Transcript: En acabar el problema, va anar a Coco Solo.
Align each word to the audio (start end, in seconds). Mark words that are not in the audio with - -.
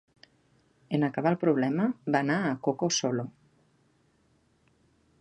En 0.97 1.05
acabar 1.07 1.33
el 1.33 1.37
problema, 1.43 1.87
va 2.15 2.23
anar 2.27 2.39
a 2.47 2.57
Coco 2.69 2.93
Solo. 2.99 3.29